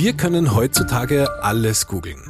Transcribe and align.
Wir 0.00 0.12
können 0.12 0.54
heutzutage 0.54 1.42
alles 1.42 1.88
googeln. 1.88 2.20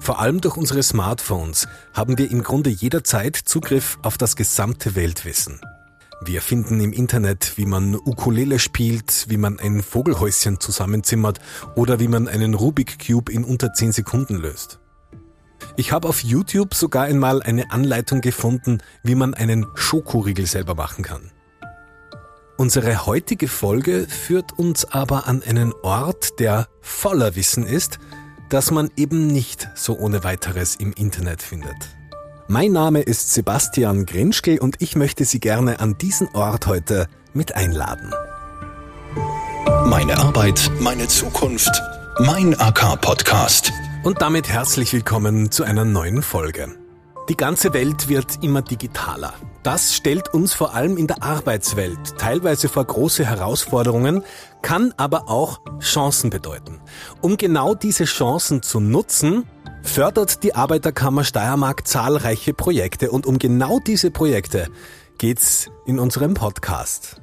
Vor 0.00 0.20
allem 0.20 0.42
durch 0.42 0.58
unsere 0.58 0.82
Smartphones 0.82 1.66
haben 1.94 2.18
wir 2.18 2.30
im 2.30 2.42
Grunde 2.42 2.68
jederzeit 2.68 3.36
Zugriff 3.36 3.98
auf 4.02 4.18
das 4.18 4.36
gesamte 4.36 4.94
Weltwissen. 4.94 5.62
Wir 6.26 6.42
finden 6.42 6.80
im 6.80 6.92
Internet, 6.92 7.56
wie 7.56 7.64
man 7.64 7.94
Ukulele 7.94 8.58
spielt, 8.58 9.30
wie 9.30 9.38
man 9.38 9.58
ein 9.60 9.82
Vogelhäuschen 9.82 10.60
zusammenzimmert 10.60 11.40
oder 11.74 12.00
wie 12.00 12.08
man 12.08 12.28
einen 12.28 12.52
Rubik 12.52 12.98
Cube 13.06 13.32
in 13.32 13.44
unter 13.44 13.72
10 13.72 13.92
Sekunden 13.92 14.36
löst. 14.36 14.78
Ich 15.78 15.90
habe 15.90 16.06
auf 16.06 16.22
YouTube 16.22 16.74
sogar 16.74 17.04
einmal 17.04 17.42
eine 17.42 17.70
Anleitung 17.70 18.20
gefunden, 18.20 18.82
wie 19.02 19.14
man 19.14 19.32
einen 19.32 19.64
Schokoriegel 19.74 20.44
selber 20.44 20.74
machen 20.74 21.02
kann. 21.02 21.30
Unsere 22.56 23.06
heutige 23.06 23.48
Folge 23.48 24.06
führt 24.08 24.56
uns 24.56 24.84
aber 24.84 25.26
an 25.26 25.42
einen 25.42 25.72
Ort, 25.82 26.38
der 26.38 26.68
voller 26.80 27.34
Wissen 27.34 27.66
ist, 27.66 27.98
das 28.48 28.70
man 28.70 28.90
eben 28.96 29.26
nicht 29.26 29.68
so 29.74 29.98
ohne 29.98 30.22
weiteres 30.22 30.76
im 30.76 30.92
Internet 30.92 31.42
findet. 31.42 31.76
Mein 32.46 32.70
Name 32.70 33.00
ist 33.00 33.34
Sebastian 33.34 34.06
Grinschkel 34.06 34.58
und 34.58 34.76
ich 34.80 34.94
möchte 34.94 35.24
Sie 35.24 35.40
gerne 35.40 35.80
an 35.80 35.98
diesen 35.98 36.28
Ort 36.28 36.68
heute 36.68 37.08
mit 37.32 37.56
einladen. 37.56 38.12
Meine 39.86 40.16
Arbeit, 40.18 40.70
meine 40.78 41.08
Zukunft, 41.08 41.82
mein 42.20 42.58
AK-Podcast. 42.58 43.72
Und 44.04 44.22
damit 44.22 44.48
herzlich 44.48 44.92
willkommen 44.92 45.50
zu 45.50 45.64
einer 45.64 45.84
neuen 45.84 46.22
Folge. 46.22 46.83
Die 47.30 47.36
ganze 47.38 47.72
Welt 47.72 48.08
wird 48.08 48.42
immer 48.42 48.60
digitaler. 48.60 49.32
Das 49.62 49.94
stellt 49.94 50.34
uns 50.34 50.52
vor 50.52 50.74
allem 50.74 50.98
in 50.98 51.06
der 51.06 51.22
Arbeitswelt 51.22 52.18
teilweise 52.18 52.68
vor 52.68 52.84
große 52.84 53.24
Herausforderungen, 53.24 54.22
kann 54.60 54.92
aber 54.98 55.30
auch 55.30 55.60
Chancen 55.80 56.28
bedeuten. 56.28 56.82
Um 57.22 57.38
genau 57.38 57.74
diese 57.74 58.04
Chancen 58.04 58.60
zu 58.60 58.78
nutzen, 58.78 59.48
fördert 59.82 60.42
die 60.42 60.54
Arbeiterkammer 60.54 61.24
Steiermark 61.24 61.86
zahlreiche 61.86 62.52
Projekte 62.52 63.10
und 63.10 63.24
um 63.24 63.38
genau 63.38 63.80
diese 63.80 64.10
Projekte 64.10 64.68
geht's 65.16 65.70
in 65.86 65.98
unserem 65.98 66.34
Podcast. 66.34 67.22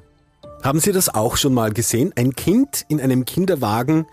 Haben 0.64 0.80
Sie 0.80 0.94
das 0.94 1.10
auch 1.10 1.38
schon 1.38 1.54
mal 1.54 1.72
gesehen? 1.72 2.12
Ein 2.16 2.34
Kind 2.34 2.86
in 2.88 3.00
einem 3.00 3.26
Kinderwagen 3.26 4.08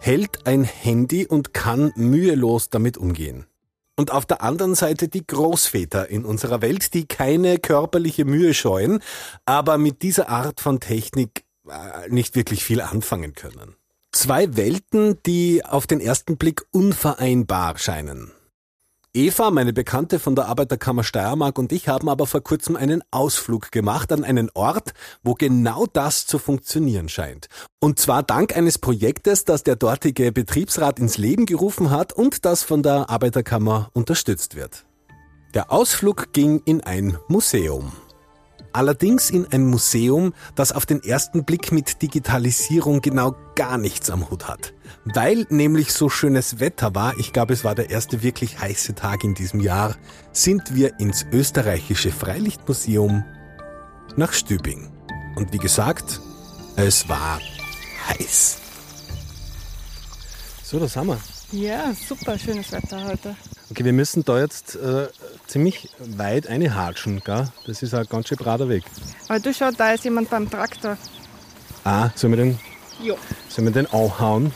hält 0.00 0.46
ein 0.46 0.64
Handy 0.64 1.26
und 1.26 1.52
kann 1.52 1.92
mühelos 1.96 2.70
damit 2.70 2.96
umgehen. 2.96 3.44
Und 3.96 4.10
auf 4.10 4.26
der 4.26 4.42
anderen 4.42 4.74
Seite 4.74 5.08
die 5.08 5.26
Großväter 5.26 6.08
in 6.08 6.24
unserer 6.24 6.62
Welt, 6.62 6.94
die 6.94 7.06
keine 7.06 7.58
körperliche 7.58 8.24
Mühe 8.24 8.52
scheuen, 8.52 9.00
aber 9.44 9.78
mit 9.78 10.02
dieser 10.02 10.28
Art 10.28 10.60
von 10.60 10.80
Technik 10.80 11.44
äh, 11.68 12.08
nicht 12.08 12.34
wirklich 12.34 12.64
viel 12.64 12.80
anfangen 12.80 13.34
können. 13.34 13.76
Zwei 14.12 14.56
Welten, 14.56 15.20
die 15.24 15.64
auf 15.64 15.86
den 15.86 16.00
ersten 16.00 16.36
Blick 16.36 16.64
unvereinbar 16.70 17.78
scheinen. 17.78 18.32
Eva, 19.16 19.52
meine 19.52 19.72
Bekannte 19.72 20.18
von 20.18 20.34
der 20.34 20.46
Arbeiterkammer 20.46 21.04
Steiermark 21.04 21.56
und 21.56 21.70
ich 21.70 21.86
haben 21.86 22.08
aber 22.08 22.26
vor 22.26 22.40
kurzem 22.40 22.74
einen 22.74 23.00
Ausflug 23.12 23.70
gemacht 23.70 24.10
an 24.10 24.24
einen 24.24 24.50
Ort, 24.54 24.92
wo 25.22 25.34
genau 25.34 25.86
das 25.86 26.26
zu 26.26 26.40
funktionieren 26.40 27.08
scheint. 27.08 27.46
Und 27.78 28.00
zwar 28.00 28.24
dank 28.24 28.56
eines 28.56 28.78
Projektes, 28.78 29.44
das 29.44 29.62
der 29.62 29.76
dortige 29.76 30.32
Betriebsrat 30.32 30.98
ins 30.98 31.16
Leben 31.16 31.46
gerufen 31.46 31.90
hat 31.90 32.12
und 32.12 32.44
das 32.44 32.64
von 32.64 32.82
der 32.82 33.08
Arbeiterkammer 33.08 33.88
unterstützt 33.92 34.56
wird. 34.56 34.84
Der 35.54 35.70
Ausflug 35.70 36.32
ging 36.32 36.60
in 36.64 36.80
ein 36.80 37.16
Museum. 37.28 37.92
Allerdings 38.74 39.30
in 39.30 39.46
ein 39.52 39.66
Museum, 39.66 40.34
das 40.56 40.72
auf 40.72 40.84
den 40.84 41.00
ersten 41.00 41.44
Blick 41.44 41.70
mit 41.70 42.02
Digitalisierung 42.02 43.00
genau 43.00 43.36
gar 43.54 43.78
nichts 43.78 44.10
am 44.10 44.28
Hut 44.28 44.48
hat. 44.48 44.74
Weil 45.04 45.46
nämlich 45.48 45.92
so 45.92 46.08
schönes 46.08 46.58
Wetter 46.58 46.92
war, 46.92 47.16
ich 47.16 47.32
glaube 47.32 47.52
es 47.52 47.62
war 47.62 47.76
der 47.76 47.90
erste 47.90 48.24
wirklich 48.24 48.58
heiße 48.58 48.96
Tag 48.96 49.22
in 49.22 49.34
diesem 49.34 49.60
Jahr, 49.60 49.94
sind 50.32 50.74
wir 50.74 50.98
ins 50.98 51.24
österreichische 51.30 52.10
Freilichtmuseum 52.10 53.24
nach 54.16 54.32
Stübing. 54.32 54.90
Und 55.36 55.52
wie 55.52 55.58
gesagt, 55.58 56.20
es 56.74 57.08
war 57.08 57.38
heiß. 58.08 58.58
So, 60.64 60.80
das 60.80 60.96
haben 60.96 61.10
wir. 61.10 61.20
Ja, 61.52 61.92
super 61.94 62.36
schönes 62.36 62.72
Wetter 62.72 63.04
heute. 63.06 63.36
Okay, 63.70 63.84
wir 63.84 63.92
müssen 63.92 64.24
da 64.24 64.38
jetzt 64.38 64.76
äh, 64.76 65.08
ziemlich 65.46 65.88
weit 65.98 66.46
einhatschen, 66.48 67.22
gell? 67.24 67.48
Das 67.66 67.82
ist 67.82 67.94
ein 67.94 68.06
ganz 68.08 68.28
schön 68.28 68.36
brader 68.38 68.68
Weg. 68.68 68.84
Aber 69.28 69.40
du 69.40 69.52
schau, 69.54 69.70
da 69.76 69.92
ist 69.92 70.04
jemand 70.04 70.30
beim 70.30 70.48
Traktor. 70.50 70.96
Ah, 71.84 72.10
sollen 72.14 72.34
wir 72.34 72.44
den, 72.44 72.58
Jo. 73.02 73.16
sollen 73.48 73.66
wir 73.68 73.72
den 73.72 73.86
anhauen, 73.92 74.52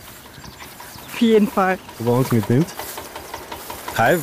Auf 1.06 1.20
jeden 1.20 1.48
Fall. 1.48 1.78
ob 2.00 2.06
er 2.06 2.12
uns 2.12 2.32
mitnimmt? 2.32 2.66
Hi, 3.96 4.18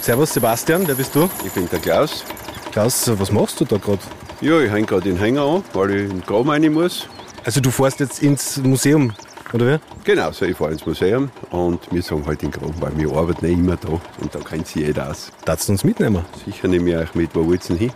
servus 0.00 0.32
Sebastian, 0.34 0.86
wer 0.88 0.94
bist 0.94 1.14
du? 1.14 1.28
Ich 1.44 1.52
bin 1.52 1.68
der 1.68 1.78
Klaus. 1.78 2.24
Klaus, 2.72 3.08
was 3.18 3.30
machst 3.30 3.60
du 3.60 3.64
da 3.64 3.76
gerade? 3.76 4.00
Ja, 4.40 4.58
ich 4.60 4.70
hänge 4.70 4.86
gerade 4.86 5.02
den 5.02 5.16
Hänger 5.16 5.42
an, 5.42 5.64
weil 5.74 5.90
ich 5.94 6.02
in 6.04 6.08
den 6.10 6.20
Graben 6.22 6.50
rein 6.50 6.72
muss. 6.72 7.06
Also 7.44 7.60
du 7.60 7.70
fährst 7.70 8.00
jetzt 8.00 8.22
ins 8.22 8.56
Museum, 8.56 9.12
oder 9.54 9.74
wie? 9.74 9.78
Genau, 10.04 10.32
so 10.32 10.44
ich 10.44 10.56
fahre 10.56 10.72
ins 10.72 10.84
Museum 10.84 11.30
und 11.50 11.80
wir 11.92 12.02
sagen 12.02 12.26
halt 12.26 12.42
in 12.42 12.50
den 12.50 12.60
Graben, 12.60 12.74
weil 12.80 12.96
wir 12.98 13.16
arbeiten 13.16 13.46
nicht 13.46 13.58
immer 13.58 13.76
da 13.76 13.88
und 14.20 14.34
da 14.34 14.40
kennt 14.40 14.66
sich 14.66 14.86
jeder 14.86 15.10
aus. 15.10 15.30
Darfst 15.44 15.68
du 15.68 15.72
uns 15.72 15.84
mitnehmen? 15.84 16.24
Sicher 16.44 16.68
nehme 16.68 16.90
ich 16.90 16.96
euch 16.96 17.14
mit, 17.14 17.34
wo 17.34 17.46
wollt 17.46 17.62
ihr 17.70 17.76
denn 17.76 17.76
hin? 17.76 17.92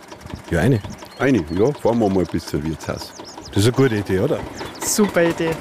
Ja, 0.49 0.61
eine. 0.61 0.79
Eine, 1.19 1.43
ja, 1.51 1.71
fahren 1.73 1.99
wir 1.99 2.09
mal 2.09 2.23
bis 2.23 2.45
zum 2.45 2.63
Wirtshaus. 2.63 3.11
Das 3.49 3.57
ist 3.57 3.63
eine 3.65 3.71
gute 3.73 3.95
Idee, 3.97 4.19
oder? 4.19 4.39
Super 4.79 5.23
Idee. 5.23 5.51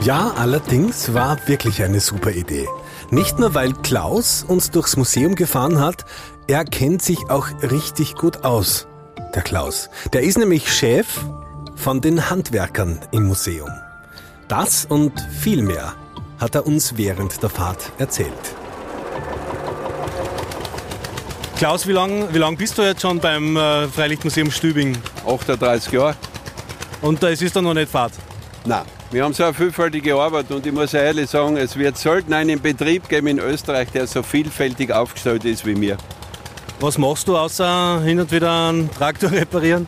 Ja, 0.00 0.32
allerdings 0.36 1.12
war 1.14 1.38
wirklich 1.46 1.82
eine 1.82 2.00
super 2.00 2.30
Idee. 2.30 2.66
Nicht 3.10 3.38
nur, 3.38 3.54
weil 3.54 3.72
Klaus 3.74 4.44
uns 4.46 4.70
durchs 4.70 4.96
Museum 4.96 5.34
gefahren 5.34 5.78
hat, 5.78 6.04
er 6.46 6.64
kennt 6.64 7.02
sich 7.02 7.30
auch 7.30 7.48
richtig 7.62 8.14
gut 8.14 8.44
aus, 8.44 8.86
der 9.34 9.42
Klaus. 9.42 9.90
Der 10.12 10.22
ist 10.22 10.38
nämlich 10.38 10.72
Chef 10.72 11.06
von 11.74 12.00
den 12.00 12.30
Handwerkern 12.30 13.00
im 13.10 13.24
Museum. 13.24 13.70
Das 14.48 14.84
und 14.84 15.12
viel 15.40 15.62
mehr 15.62 15.94
hat 16.38 16.54
er 16.54 16.66
uns 16.66 16.96
während 16.96 17.42
der 17.42 17.50
Fahrt 17.50 17.92
erzählt. 17.98 18.32
Klaus, 21.56 21.86
wie 21.86 21.92
lange 21.92 22.32
wie 22.32 22.38
lang 22.38 22.56
bist 22.56 22.76
du 22.78 22.82
jetzt 22.82 23.02
schon 23.02 23.20
beim 23.20 23.56
äh, 23.56 23.88
Freilichtmuseum 23.88 24.50
Stübing? 24.50 24.96
38 25.26 25.92
Jahre? 25.92 26.16
Und 27.00 27.22
ist 27.22 27.42
es 27.42 27.52
dann 27.52 27.64
noch 27.64 27.74
nicht 27.74 27.90
Fahrt. 27.90 28.12
Nein. 28.64 28.84
Wir 29.10 29.22
haben 29.22 29.32
so 29.32 29.44
eine 29.44 29.54
vielfältige 29.54 30.16
Arbeit 30.16 30.50
und 30.50 30.66
ich 30.66 30.72
muss 30.72 30.92
ehrlich 30.92 31.30
sagen, 31.30 31.56
es 31.56 31.78
wird 31.78 31.96
selten 31.96 32.32
einen 32.32 32.60
Betrieb 32.60 33.08
geben 33.08 33.28
in 33.28 33.38
Österreich, 33.38 33.88
der 33.92 34.08
so 34.08 34.24
vielfältig 34.24 34.90
aufgestellt 34.90 35.44
ist 35.44 35.64
wie 35.64 35.80
wir. 35.80 35.96
Was 36.80 36.98
machst 36.98 37.28
du 37.28 37.36
außer 37.36 38.02
hin 38.02 38.18
und 38.20 38.30
wieder 38.30 38.68
einen 38.68 38.90
Traktor 38.90 39.30
reparieren? 39.32 39.86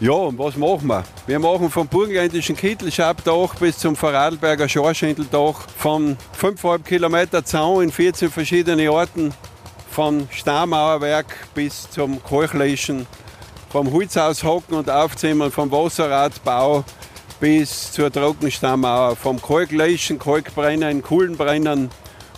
Ja, 0.00 0.12
und 0.12 0.38
was 0.38 0.56
machen 0.56 0.86
wir? 0.86 1.04
Wir 1.26 1.38
machen 1.38 1.70
vom 1.70 1.86
burgenländischen 1.86 2.56
Kittelschabdach 2.56 3.54
bis 3.56 3.78
zum 3.78 3.96
Vorarlberger 3.96 4.68
Schorschindeldach, 4.68 5.68
von 5.76 6.16
5,5 6.40 6.82
Kilometer 6.82 7.44
Zaun 7.44 7.84
in 7.84 7.92
14 7.92 8.30
verschiedene 8.30 8.90
Orten, 8.90 9.34
vom 9.90 10.28
Stammauerwerk 10.30 11.26
bis 11.54 11.90
zum 11.90 12.22
Kochleschen, 12.22 13.06
vom 13.70 13.92
Holzhaus 13.92 14.42
hocken 14.42 14.76
und 14.76 14.88
aufzimmern, 14.88 15.52
vom 15.52 15.70
Wasserradbau 15.70 16.84
bis 17.40 17.92
zur 17.92 18.10
Trockenstammauer, 18.10 19.16
vom 19.16 19.42
Kalkleschen, 19.42 20.18
Kalkbrennen, 20.18 21.02
Kohlenbrennen, 21.02 21.90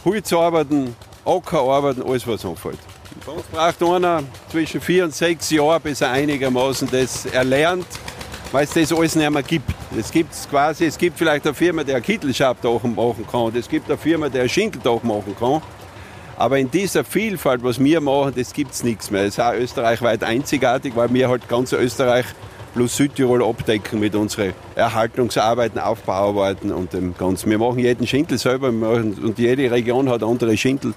Holzarbeiten, 0.05 0.97
Ackerarbeiten, 1.25 2.03
alles 2.03 2.27
was 2.27 2.45
anfällt. 2.45 2.79
Uns 3.27 3.47
braucht 3.47 3.83
einer 3.83 4.23
zwischen 4.51 4.83
vier 4.83 5.05
und 5.05 5.15
sechs 5.15 5.51
Jahren, 5.51 5.81
bis 5.81 6.03
er 6.03 6.11
einigermaßen 6.11 6.89
das 6.91 7.25
erlernt, 7.25 7.87
weil 8.53 8.65
es 8.65 8.75
das 8.75 8.93
alles 8.93 9.15
nicht 9.17 9.31
mehr 9.31 9.43
gibt. 9.43 9.65
Es 9.99 10.11
gibt 10.11 10.35
quasi, 10.51 10.85
es 10.85 10.99
gibt 10.99 11.17
vielleicht 11.17 11.47
eine 11.47 11.55
Firma, 11.55 11.85
die 11.85 11.95
ein 11.95 12.03
Kittelschabdach 12.03 12.83
machen 12.83 13.27
kann, 13.31 13.45
und 13.45 13.57
es 13.57 13.67
gibt 13.67 13.89
eine 13.89 13.97
Firma, 13.97 14.29
die 14.29 14.41
ein 14.41 14.49
Schindeldach 14.49 15.03
machen 15.03 15.35
kann. 15.39 15.63
Aber 16.37 16.59
in 16.59 16.71
dieser 16.71 17.03
Vielfalt, 17.03 17.65
was 17.65 17.83
wir 17.83 18.03
machen, 18.03 18.35
das 18.37 18.53
gibt 18.53 18.73
es 18.73 18.85
nichts 18.85 19.11
mehr. 19.11 19.23
Es 19.23 19.35
ist 19.35 19.41
auch 19.41 19.55
österreichweit 19.55 20.23
einzigartig, 20.23 20.95
weil 20.95 21.13
wir 21.15 21.31
halt 21.31 21.49
ganz 21.49 21.73
Österreich 21.73 22.27
plus 22.75 22.95
Südtirol 22.95 23.43
abdecken 23.43 24.01
mit 24.01 24.15
unseren 24.17 24.53
Erhaltungsarbeiten, 24.75 25.81
Aufbauarbeiten 25.81 26.73
und 26.73 26.93
dem 26.93 27.17
Ganzen. 27.17 27.49
Wir 27.49 27.59
machen 27.59 27.79
jeden 27.79 28.07
Schindel 28.07 28.37
selber 28.37 28.69
und 28.69 29.39
jede 29.39 29.71
Region 29.71 30.11
hat 30.11 30.23
andere 30.23 30.57
Schindel, 30.59 30.93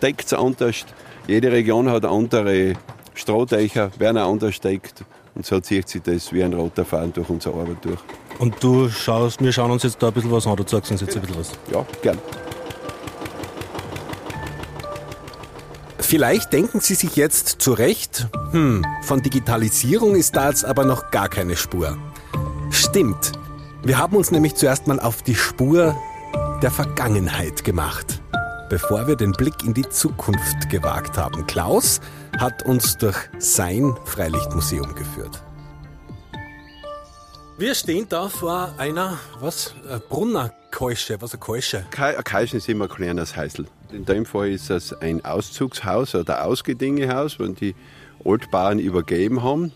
deckt 0.00 0.26
es 0.26 0.34
anders. 0.34 0.84
Jede 1.26 1.50
Region 1.50 1.90
hat 1.90 2.04
andere 2.04 2.74
Strohdächer, 3.14 3.90
werden 3.98 4.18
auch 4.18 4.30
anders 4.30 4.60
deckt. 4.60 5.04
Und 5.34 5.46
so 5.46 5.58
zieht 5.58 5.88
sich 5.88 6.02
das 6.02 6.32
wie 6.32 6.44
ein 6.44 6.52
roter 6.52 6.84
Faden 6.84 7.12
durch 7.12 7.28
unsere 7.28 7.58
Arbeit 7.58 7.78
durch. 7.82 7.98
Und 8.38 8.62
du 8.62 8.88
schaust, 8.88 9.42
wir 9.42 9.52
schauen 9.52 9.70
uns 9.70 9.82
jetzt 9.82 10.02
da 10.02 10.08
ein 10.08 10.12
bisschen 10.12 10.30
was 10.30 10.46
an, 10.46 10.56
du 10.56 10.64
sagst 10.66 10.90
uns 10.90 11.00
jetzt 11.00 11.16
ein 11.16 11.22
bisschen 11.22 11.38
was. 11.38 11.52
Ja, 11.72 11.84
gern. 12.02 12.18
Vielleicht 15.98 16.52
denken 16.52 16.80
Sie 16.80 16.94
sich 16.94 17.16
jetzt 17.16 17.62
zu 17.62 17.72
Recht, 17.72 18.28
hm, 18.50 18.84
von 19.02 19.22
Digitalisierung 19.22 20.14
ist 20.14 20.36
da 20.36 20.50
jetzt 20.50 20.64
aber 20.64 20.84
noch 20.84 21.10
gar 21.10 21.28
keine 21.28 21.56
Spur. 21.56 21.96
Stimmt. 22.70 23.32
Wir 23.82 23.98
haben 23.98 24.16
uns 24.16 24.30
nämlich 24.30 24.54
zuerst 24.54 24.86
mal 24.86 25.00
auf 25.00 25.22
die 25.22 25.34
Spur 25.34 25.96
der 26.62 26.70
Vergangenheit 26.70 27.64
gemacht, 27.64 28.22
bevor 28.74 29.06
wir 29.06 29.14
den 29.14 29.30
Blick 29.30 29.62
in 29.62 29.72
die 29.72 29.88
Zukunft 29.88 30.68
gewagt 30.68 31.16
haben. 31.16 31.46
Klaus 31.46 32.00
hat 32.40 32.64
uns 32.64 32.96
durch 32.98 33.14
sein 33.38 33.94
Freilichtmuseum 34.04 34.96
geführt. 34.96 35.40
Wir 37.56 37.76
stehen 37.76 38.08
da 38.08 38.28
vor 38.28 38.74
einer, 38.76 39.20
was, 39.38 39.76
äh, 39.88 40.00
Brunnerkeusche, 40.08 41.22
was 41.22 41.34
eine 41.34 41.38
Keusche. 41.38 41.86
Ke- 41.92 42.18
Ein 42.18 42.24
Keischen 42.24 42.56
ist 42.56 42.68
immer 42.68 42.86
ein 42.86 42.90
kleines 42.90 43.36
Häusl. 43.36 43.66
In 43.92 44.06
dem 44.06 44.26
Fall 44.26 44.48
ist 44.50 44.68
es 44.70 44.92
ein 44.92 45.24
Auszugshaus 45.24 46.16
oder 46.16 46.44
Ausgedingehaus, 46.44 47.38
wenn 47.38 47.54
die 47.54 47.76
Altbauern 48.24 48.80
übergeben 48.80 49.44
haben. 49.44 49.70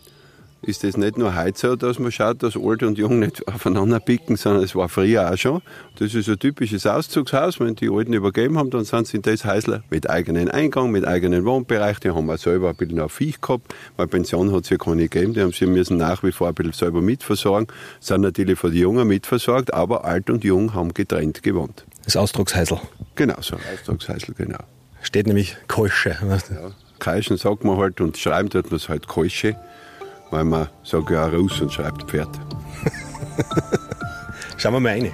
Ist 0.62 0.82
das 0.82 0.96
nicht 0.96 1.16
nur 1.16 1.36
heute 1.36 1.58
so, 1.58 1.76
dass 1.76 2.00
man 2.00 2.10
schaut, 2.10 2.42
dass 2.42 2.56
alt 2.56 2.82
und 2.82 2.98
jung 2.98 3.20
nicht 3.20 3.46
aufeinander 3.46 4.00
picken, 4.00 4.36
sondern 4.36 4.64
es 4.64 4.74
war 4.74 4.88
früher 4.88 5.30
auch 5.30 5.36
schon. 5.36 5.62
Das 5.98 6.14
ist 6.14 6.28
ein 6.28 6.38
typisches 6.38 6.84
Auszugshaus. 6.84 7.60
Wenn 7.60 7.76
die 7.76 7.88
Alten 7.88 8.12
übergeben 8.12 8.58
haben, 8.58 8.70
dann 8.70 8.84
sind 8.84 9.06
sie 9.06 9.18
in 9.18 9.22
das 9.22 9.44
Häusl 9.44 9.84
mit 9.88 10.10
eigenen 10.10 10.50
Eingang, 10.50 10.90
mit 10.90 11.06
eigenen 11.06 11.44
Wohnbereich. 11.44 12.00
Die 12.00 12.10
haben 12.10 12.28
auch 12.28 12.38
selber 12.38 12.70
ein 12.70 12.76
bisschen 12.76 13.00
ein 13.00 13.08
Viech 13.08 13.40
gehabt, 13.40 13.72
weil 13.96 14.08
Pension 14.08 14.52
hat 14.52 14.64
es 14.64 14.70
ja 14.70 14.78
keine 14.78 15.08
gegeben. 15.08 15.32
Die 15.32 15.42
haben 15.42 15.52
sie 15.52 15.66
müssen 15.66 15.96
nach 15.96 16.24
wie 16.24 16.32
vor 16.32 16.48
ein 16.48 16.54
bisschen 16.54 16.72
selber 16.72 17.02
mitversorgen, 17.02 17.68
sind 18.00 18.22
natürlich 18.22 18.58
von 18.58 18.72
den 18.72 18.80
Jungen 18.80 19.06
mitversorgt, 19.06 19.72
aber 19.72 20.04
alt 20.04 20.28
und 20.28 20.42
jung 20.42 20.74
haben 20.74 20.92
getrennt 20.92 21.42
gewohnt. 21.44 21.84
Das 22.04 22.16
Ausdruckshäusl. 22.16 22.80
Genau, 23.14 23.36
so 23.40 23.54
ein 23.54 23.62
Ausdruckshäusl, 23.74 24.34
genau. 24.34 24.58
Steht 25.02 25.28
nämlich 25.28 25.56
Keusche. 25.68 26.16
Ja. 26.20 26.72
Kreischen 26.98 27.36
sagt 27.36 27.64
man 27.64 27.76
halt 27.76 28.00
und 28.00 28.16
schreiben 28.18 28.50
tut 28.50 28.70
man 28.70 28.76
es 28.76 28.88
halt 28.88 29.06
Keusche, 29.06 29.56
weil 30.30 30.44
man 30.44 30.68
sagt 30.82 31.10
ja 31.10 31.26
auch 31.26 31.32
Russ 31.32 31.60
und 31.60 31.72
schreibt 31.72 32.10
Pferd. 32.10 32.28
Schauen 34.56 34.74
wir 34.74 34.80
mal 34.80 34.92
rein. 34.92 35.12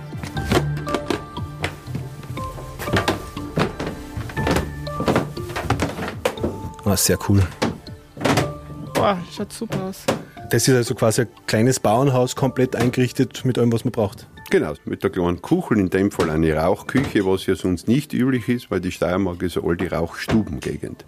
Ah, 6.84 6.96
sehr 6.96 7.18
cool. 7.28 7.42
Boah, 8.94 9.18
schaut 9.34 9.52
super 9.52 9.84
aus. 9.84 10.04
Das 10.50 10.68
ist 10.68 10.74
also 10.74 10.94
quasi 10.94 11.22
ein 11.22 11.28
kleines 11.46 11.80
Bauernhaus, 11.80 12.36
komplett 12.36 12.76
eingerichtet 12.76 13.44
mit 13.44 13.58
allem, 13.58 13.72
was 13.72 13.84
man 13.84 13.92
braucht. 13.92 14.28
Genau, 14.50 14.74
mit 14.84 15.02
der 15.02 15.10
kleinen 15.10 15.42
Kuchel, 15.42 15.78
in 15.78 15.90
dem 15.90 16.12
Fall 16.12 16.30
eine 16.30 16.54
Rauchküche, 16.54 17.26
was 17.26 17.46
ja 17.46 17.56
sonst 17.56 17.88
nicht 17.88 18.12
üblich 18.12 18.48
ist, 18.48 18.70
weil 18.70 18.80
die 18.80 18.92
Steiermark 18.92 19.42
ist 19.42 19.56
eine 19.56 19.66
alte 19.66 19.90
Rauchstubengegend. 19.90 21.04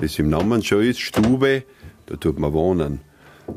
Das 0.00 0.18
im 0.18 0.30
Namen 0.30 0.62
schon 0.62 0.82
ist, 0.82 1.00
Stube, 1.00 1.64
da 2.06 2.16
tut 2.16 2.38
man 2.38 2.52
wohnen. 2.52 3.00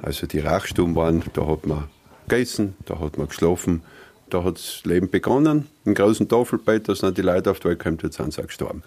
Also 0.01 0.27
die 0.27 0.39
Rauchstuben 0.39 0.95
waren, 0.95 1.23
da 1.33 1.45
hat 1.47 1.65
man 1.65 1.85
gegessen, 2.27 2.75
da 2.85 2.99
hat 2.99 3.17
man 3.17 3.27
geschlafen, 3.27 3.81
da 4.29 4.43
hat 4.43 4.55
das 4.55 4.81
Leben 4.85 5.09
begonnen. 5.09 5.67
Im 5.85 5.93
großen 5.93 6.27
Tafelbett, 6.27 6.87
da 6.87 6.95
sind 6.95 7.17
die 7.17 7.21
Leute 7.21 7.51
auf 7.51 7.59
die 7.59 7.69
Welt 7.69 7.79
gekommen, 7.79 7.99
jetzt 8.03 8.17
sind 8.17 8.33
sie 8.33 8.41
auch 8.41 8.47
gestorben. 8.47 8.83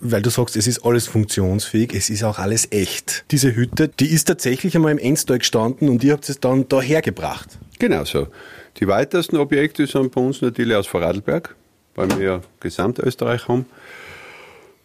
Weil 0.00 0.22
du 0.22 0.30
sagst, 0.30 0.56
es 0.56 0.66
ist 0.66 0.84
alles 0.84 1.06
funktionsfähig, 1.06 1.94
es 1.94 2.10
ist 2.10 2.22
auch 2.22 2.38
alles 2.38 2.68
echt. 2.70 3.24
Diese 3.30 3.54
Hütte, 3.54 3.88
die 3.88 4.12
ist 4.12 4.26
tatsächlich 4.26 4.76
einmal 4.76 4.92
im 4.92 4.98
Enstal 4.98 5.38
gestanden 5.38 5.88
und 5.88 6.04
ihr 6.04 6.12
habt 6.12 6.28
es 6.28 6.38
dann 6.38 6.68
da 6.68 6.80
hergebracht. 6.80 7.58
Genau 7.78 8.04
so. 8.04 8.28
Die 8.78 8.86
weitesten 8.86 9.38
Objekte 9.38 9.86
sind 9.86 10.12
bei 10.12 10.20
uns 10.20 10.42
natürlich 10.42 10.76
aus 10.76 10.86
Vorarlberg, 10.86 11.56
weil 11.94 12.10
wir 12.18 12.26
ja 12.26 12.40
Gesamtösterreich 12.60 13.48
haben. 13.48 13.64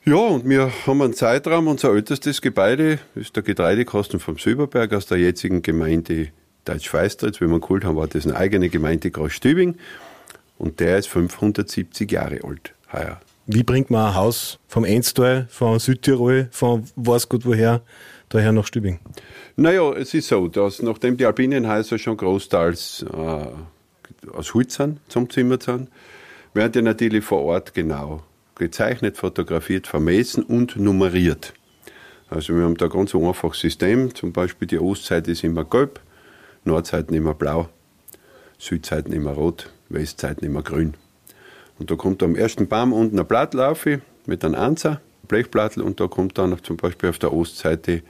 Ja, 0.03 0.15
und 0.15 0.50
wir 0.50 0.71
haben 0.88 1.00
einen 1.03 1.13
Zeitraum, 1.13 1.68
unser 1.68 1.94
ältestes 1.94 2.42
Gebäude 2.42 2.98
ist 3.13 3.36
der 3.36 3.44
Getreidekasten 3.44 4.19
vom 4.19 4.39
Silberberg 4.39 4.94
aus 4.94 5.06
der 5.06 5.19
jetzigen 5.19 5.62
Gemeinde 5.62 6.30
Deutsch-Feistritz. 6.65 7.39
Wie 7.39 7.45
wir 7.45 7.59
geholt 7.59 7.86
haben, 7.86 7.98
war 7.98 8.07
das 8.07 8.25
eine 8.25 8.36
eigene 8.36 8.69
Gemeinde 8.69 9.12
Großstübing. 9.12 9.75
Und 10.57 10.80
der 10.80 10.98
ist 10.98 11.07
570 11.07 12.12
Jahre 12.12 12.39
alt, 12.44 12.74
heuer. 12.92 13.21
Wie 13.45 13.62
bringt 13.62 13.92
man 13.92 14.07
ein 14.07 14.15
Haus 14.15 14.57
vom 14.68 14.86
Enstal, 14.86 15.45
von 15.51 15.77
Südtirol, 15.77 16.48
von 16.50 16.83
weiß 16.95 17.30
Gott 17.30 17.45
woher, 17.45 17.83
daher 18.30 18.53
nach 18.53 18.65
Stübing? 18.65 18.98
Naja, 19.56 19.94
es 19.94 20.15
ist 20.15 20.30
so, 20.30 20.48
dass 20.48 20.81
nachdem 20.81 21.15
die 21.15 21.27
Alpinenhäuser 21.27 22.00
schon 22.00 22.18
großteils 22.18 23.06
äh, 23.07 24.31
aus 24.33 24.53
Holz 24.56 24.74
sind, 24.74 25.00
zum 25.09 25.30
Zimmer 25.30 25.59
sind, 25.62 25.89
werden 26.56 26.71
die 26.71 26.81
natürlich 26.81 27.24
vor 27.24 27.44
Ort 27.44 27.75
genau 27.75 28.24
gezeichnet, 28.62 29.18
fotografiert, 29.18 29.88
vermessen 29.88 30.44
und 30.44 30.75
nummeriert. 30.75 31.54
Also 32.30 32.56
wir 32.56 32.63
haben 32.63 32.78
da 32.78 32.86
ein 32.86 32.92
ganz 32.92 33.16
einfaches 33.16 33.60
System, 33.60 34.13
zum 34.13 34.31
Beispiel 34.31 34.68
die 34.68 34.80
Ostseite 34.80 35.31
ist 35.31 35.44
immer 35.44 35.66
gelb, 35.66 36.00
Nordseiten 36.63 37.16
immer 37.16 37.34
blau, 37.34 37.69
Südseiten 38.60 39.13
immer 39.13 39.31
rot, 39.31 39.72
Westseiten 39.90 40.46
immer 40.46 40.62
grün. 40.62 40.94
Und 41.80 41.90
da 41.90 41.96
kommt 41.96 42.22
am 42.22 42.36
ersten 42.36 42.68
Baum 42.68 42.94
unten 42.94 43.19
ein 43.19 43.25
Blatt 43.25 43.56
auf 43.56 43.88
mit 44.28 44.46
einem 44.46 44.56
Anzer, 44.56 45.02
Blechblattel, 45.28 45.81
und 45.81 46.00
da 46.00 46.08
kommt 46.08 46.38
dann 46.38 46.56
zum 46.63 46.78
Beispiel 46.78 47.10
auf 47.10 47.18
der 47.18 47.34
Ostseite 47.34 48.04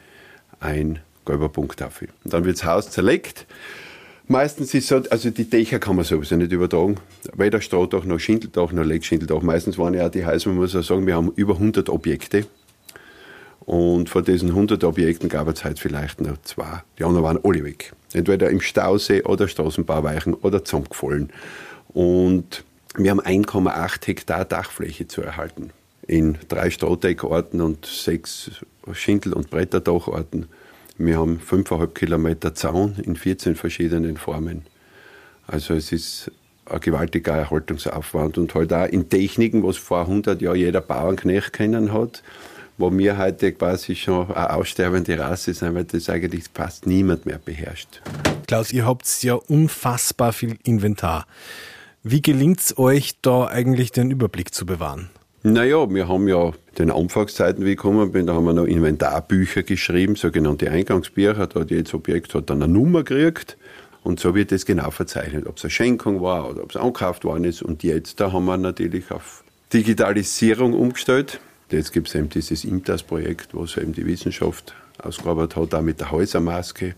ein 0.59 0.99
gelber 1.25 1.47
Punkt 1.47 1.81
auf. 1.81 2.01
Und 2.01 2.33
dann 2.33 2.43
wird 2.43 2.57
das 2.57 2.65
Haus 2.65 2.91
zerlegt. 2.91 3.47
Meistens 4.31 4.73
ist 4.73 4.87
so, 4.87 5.03
also 5.09 5.29
die 5.29 5.43
Dächer 5.43 5.77
kann 5.77 5.97
man 5.97 6.05
sowieso 6.05 6.37
nicht 6.37 6.53
übertragen. 6.53 6.95
Weder 7.35 7.59
Strohdach 7.59 8.05
noch 8.05 8.17
Schindeldach 8.17 8.71
noch 8.71 8.85
Leckschindeldach. 8.85 9.41
Meistens 9.41 9.77
waren 9.77 9.93
ja 9.93 10.07
auch 10.07 10.09
die 10.09 10.25
Häuser, 10.25 10.51
man 10.51 10.59
muss 10.59 10.73
auch 10.73 10.83
sagen, 10.83 11.05
wir 11.05 11.15
haben 11.15 11.33
über 11.35 11.55
100 11.55 11.89
Objekte. 11.89 12.45
Und 13.65 14.07
von 14.07 14.23
diesen 14.23 14.47
100 14.47 14.85
Objekten 14.85 15.27
gab 15.27 15.49
es 15.49 15.65
heute 15.65 15.81
vielleicht 15.81 16.21
noch 16.21 16.41
zwei. 16.43 16.81
Die 16.97 17.03
anderen 17.03 17.25
waren 17.25 17.39
alle 17.43 17.65
weg. 17.65 17.91
Entweder 18.13 18.49
im 18.49 18.61
Stausee 18.61 19.21
oder 19.23 19.49
Straßenbauweichen 19.49 20.33
oder 20.33 20.63
zusammengefallen. 20.63 21.29
Und 21.89 22.63
wir 22.95 23.11
haben 23.11 23.19
1,8 23.19 24.07
Hektar 24.07 24.45
Dachfläche 24.45 25.09
zu 25.09 25.21
erhalten. 25.21 25.71
In 26.07 26.37
drei 26.47 26.69
Strohdeckorten 26.69 27.59
und 27.59 27.85
sechs 27.85 28.49
Schindel- 28.93 29.33
und 29.33 29.49
Bretterdachorten. 29.49 30.45
Wir 31.03 31.17
haben 31.17 31.39
5,5 31.39 31.93
Kilometer 31.93 32.53
Zaun 32.53 32.95
in 33.03 33.15
14 33.15 33.55
verschiedenen 33.55 34.17
Formen. 34.17 34.61
Also 35.47 35.73
es 35.73 35.91
ist 35.91 36.31
ein 36.65 36.79
gewaltiger 36.79 37.33
Erhaltungsaufwand 37.33 38.37
und 38.37 38.53
halt 38.53 38.71
auch 38.71 38.85
in 38.85 39.09
Techniken, 39.09 39.63
was 39.63 39.77
vor 39.77 40.01
100 40.01 40.39
Jahren 40.41 40.57
jeder 40.57 40.81
Bauernknecht 40.81 41.53
kennen 41.53 41.91
hat, 41.91 42.21
wo 42.77 42.95
wir 42.95 43.17
heute 43.17 43.51
quasi 43.51 43.95
schon 43.95 44.31
eine 44.31 44.53
aussterbende 44.53 45.17
Rasse 45.17 45.55
sind, 45.55 45.73
weil 45.73 45.85
das 45.85 46.07
eigentlich 46.07 46.43
fast 46.53 46.85
niemand 46.85 47.25
mehr 47.25 47.39
beherrscht. 47.43 48.01
Klaus, 48.45 48.71
ihr 48.71 48.85
habt 48.85 49.23
ja 49.23 49.33
unfassbar 49.33 50.33
viel 50.33 50.59
Inventar. 50.63 51.25
Wie 52.03 52.21
gelingt 52.21 52.59
es 52.59 52.77
euch, 52.77 53.13
da 53.23 53.47
eigentlich 53.47 53.91
den 53.91 54.11
Überblick 54.11 54.53
zu 54.53 54.67
bewahren? 54.67 55.09
Naja, 55.43 55.89
wir 55.89 56.07
haben 56.07 56.27
ja 56.27 56.51
den 56.77 56.91
Anfangszeiten, 56.91 57.65
wie 57.65 57.71
ich 57.71 57.77
gekommen 57.77 58.11
bin, 58.11 58.27
da 58.27 58.35
haben 58.35 58.45
wir 58.45 58.53
noch 58.53 58.65
Inventarbücher 58.65 59.63
geschrieben, 59.63 60.15
sogenannte 60.15 60.69
Eingangsbücher. 60.69 61.47
Da 61.47 61.61
hat 61.61 61.71
jedes 61.71 61.95
Objekt 61.95 62.35
hat 62.35 62.51
dann 62.51 62.61
eine 62.61 62.71
Nummer 62.71 63.03
gekriegt. 63.03 63.57
Und 64.03 64.19
so 64.19 64.35
wird 64.35 64.51
das 64.51 64.67
genau 64.67 64.91
verzeichnet, 64.91 65.47
ob 65.47 65.57
es 65.57 65.63
eine 65.63 65.71
Schenkung 65.71 66.21
war 66.21 66.47
oder 66.49 66.63
ob 66.63 66.69
es 66.69 66.75
angekauft 66.75 67.23
worden 67.23 67.43
ist. 67.43 67.63
Und 67.63 67.81
jetzt, 67.81 68.19
da 68.19 68.31
haben 68.31 68.45
wir 68.45 68.57
natürlich 68.57 69.09
auf 69.11 69.43
Digitalisierung 69.73 70.73
umgestellt. 70.73 71.39
Jetzt 71.71 71.91
gibt 71.91 72.09
es 72.09 72.15
eben 72.15 72.29
dieses 72.29 72.63
IMTAS-Projekt, 72.63 73.49
was 73.53 73.77
eben 73.77 73.93
die 73.93 74.05
Wissenschaft 74.05 74.75
ausgearbeitet 75.01 75.55
hat, 75.55 75.73
auch 75.73 75.81
mit 75.81 75.99
der 75.99 76.11
Häusermaske. 76.11 76.93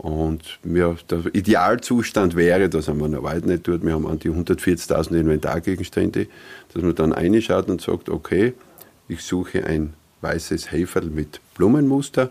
Und 0.00 0.58
wir, 0.62 0.96
der 1.10 1.26
Idealzustand 1.34 2.34
wäre, 2.34 2.70
dass 2.70 2.88
man 2.88 3.10
noch 3.10 3.22
weit 3.22 3.44
nicht 3.44 3.64
tut, 3.64 3.84
wir 3.84 3.92
haben 3.92 4.06
an 4.06 4.18
die 4.18 4.30
140.000 4.30 5.14
Inventargegenstände, 5.14 6.26
dass 6.72 6.82
man 6.82 6.94
dann 6.94 7.12
reinschaut 7.12 7.68
und 7.68 7.82
sagt, 7.82 8.08
okay, 8.08 8.54
ich 9.08 9.22
suche 9.22 9.62
ein 9.66 9.92
weißes 10.22 10.72
Heferl 10.72 11.10
mit 11.10 11.42
Blumenmuster 11.54 12.30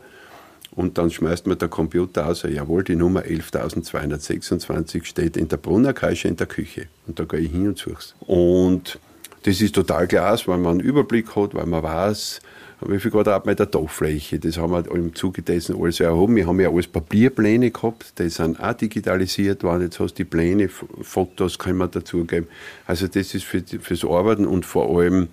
und 0.72 0.98
dann 0.98 1.12
schmeißt 1.12 1.46
man 1.46 1.60
der 1.60 1.68
Computer 1.68 2.26
aus, 2.26 2.42
jawohl, 2.42 2.84
die 2.84 2.96
Nummer 2.96 3.22
11.226 3.22 5.06
steht 5.06 5.38
in 5.38 5.48
der 5.48 5.58
Brunnerkreische 5.58 6.28
in 6.28 6.38
der 6.38 6.48
Küche. 6.48 6.88
Und 7.06 7.20
da 7.20 7.26
gehe 7.26 7.42
ich 7.42 7.52
hin 7.52 7.68
und 7.68 7.78
suche 7.78 7.98
es. 8.00 8.16
Und 8.22 8.98
das 9.44 9.62
ist 9.62 9.76
total 9.76 10.08
klasse, 10.08 10.48
weil 10.48 10.58
man 10.58 10.80
einen 10.80 10.80
Überblick 10.80 11.36
hat, 11.36 11.54
weil 11.54 11.68
man 11.68 11.84
weiß, 11.84 12.42
wie 12.82 13.00
viel 13.00 13.12
Quadratmeter 13.12 13.66
Dachfläche. 13.66 14.40
Das 14.40 14.58
haben 14.58 14.72
wir 14.72 14.90
im 14.96 15.14
Zuge 15.14 15.42
dessen 15.42 15.82
alles 15.82 16.00
erhoben. 16.00 16.36
Wir 16.36 16.48
haben 16.48 16.60
ja 16.60 16.70
alles 16.70 16.88
Papierpläne 16.88 17.72
gehabt, 17.72 18.20
die 18.20 18.30
sind 18.30 18.60
auch 18.60 18.74
digitalisiert 18.74 19.64
worden. 19.64 19.84
Jetzt 19.84 20.00
hast 20.00 20.14
du 20.14 20.24
die 20.24 20.26
Pläne, 20.26 20.70
Fotos 20.70 21.60
können 21.60 21.78
wir 21.78 21.88
dazugeben. 21.88 22.48
Also 22.86 23.08
das 23.08 23.34
ist 23.34 23.44
für, 23.44 23.62
fürs 23.62 24.06
Arbeiten 24.06 24.46
und 24.46 24.66
vor 24.66 24.98
allem, 24.98 25.28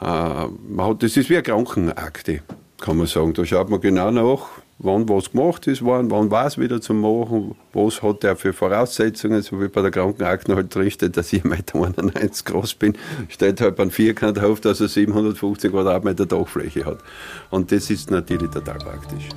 äh, 0.00 0.04
man 0.04 0.86
hat, 0.86 1.02
das 1.02 1.16
ist 1.16 1.28
wie 1.28 1.34
eine 1.34 1.42
Krankenakte, 1.42 2.42
kann 2.80 2.96
man 2.96 3.06
sagen. 3.06 3.34
Da 3.34 3.44
schaut 3.44 3.68
man 3.68 3.80
genau 3.80 4.10
nach, 4.10 4.48
wann 4.78 5.08
was 5.08 5.32
gemacht 5.32 5.66
ist 5.66 5.82
worden, 5.82 6.10
wann 6.10 6.30
war 6.30 6.46
es 6.46 6.58
wieder 6.58 6.80
zu 6.80 6.94
machen, 6.94 7.54
was 7.72 8.02
hat 8.02 8.22
der 8.22 8.36
für 8.36 8.52
Voraussetzungen, 8.52 9.42
so 9.42 9.60
wie 9.60 9.68
bei 9.68 9.82
der 9.82 9.90
Krankenakte 9.90 10.54
halt 10.54 10.74
drinsteht, 10.74 11.16
dass 11.16 11.32
ich 11.32 11.42
1,91 11.42 12.02
Meter 12.02 12.28
groß 12.44 12.74
bin, 12.74 12.96
steht 13.28 13.60
halt 13.60 13.76
beim 13.76 13.90
Vierkant 13.90 14.38
auf, 14.38 14.60
dass 14.60 14.80
er 14.80 14.88
750 14.88 15.70
Quadratmeter 15.70 16.26
Dachfläche 16.26 16.84
hat. 16.84 16.98
Und 17.50 17.72
das 17.72 17.90
ist 17.90 18.10
natürlich 18.10 18.50
total 18.50 18.78
praktisch. 18.78 19.28